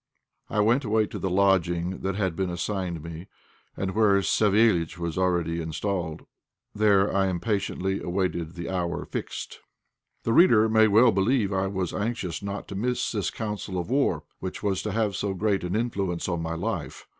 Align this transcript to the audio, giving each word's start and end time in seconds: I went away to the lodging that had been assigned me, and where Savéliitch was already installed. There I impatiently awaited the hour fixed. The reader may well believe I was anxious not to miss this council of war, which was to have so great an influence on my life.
I 0.49 0.61
went 0.61 0.83
away 0.83 1.05
to 1.05 1.19
the 1.19 1.29
lodging 1.29 1.99
that 1.99 2.15
had 2.15 2.35
been 2.35 2.49
assigned 2.49 3.03
me, 3.03 3.27
and 3.77 3.91
where 3.93 4.17
Savéliitch 4.21 4.97
was 4.97 5.15
already 5.15 5.61
installed. 5.61 6.25
There 6.73 7.15
I 7.15 7.27
impatiently 7.27 8.01
awaited 8.01 8.55
the 8.55 8.67
hour 8.67 9.05
fixed. 9.05 9.59
The 10.23 10.33
reader 10.33 10.67
may 10.67 10.87
well 10.87 11.11
believe 11.11 11.53
I 11.53 11.67
was 11.67 11.93
anxious 11.93 12.41
not 12.41 12.67
to 12.69 12.75
miss 12.75 13.11
this 13.11 13.29
council 13.29 13.77
of 13.77 13.91
war, 13.91 14.23
which 14.39 14.63
was 14.63 14.81
to 14.81 14.91
have 14.91 15.15
so 15.15 15.35
great 15.35 15.63
an 15.63 15.75
influence 15.75 16.27
on 16.27 16.41
my 16.41 16.55
life. 16.55 17.05